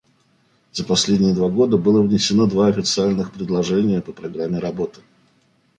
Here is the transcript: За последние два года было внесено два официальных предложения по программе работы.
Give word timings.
За 0.71 0.83
последние 0.83 1.35
два 1.35 1.47
года 1.47 1.77
было 1.77 2.01
внесено 2.01 2.47
два 2.47 2.65
официальных 2.65 3.31
предложения 3.33 4.01
по 4.01 4.11
программе 4.11 4.57
работы. 4.57 5.01